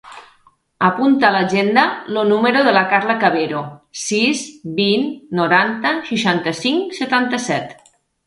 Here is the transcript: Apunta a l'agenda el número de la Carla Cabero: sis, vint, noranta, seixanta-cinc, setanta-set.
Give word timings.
Apunta 0.85 1.27
a 1.27 1.29
l'agenda 1.35 1.81
el 2.05 2.17
número 2.29 2.63
de 2.67 2.73
la 2.77 2.81
Carla 2.93 3.17
Cabero: 3.25 3.61
sis, 4.05 4.41
vint, 4.81 5.05
noranta, 5.41 5.91
seixanta-cinc, 6.09 6.99
setanta-set. 7.03 7.77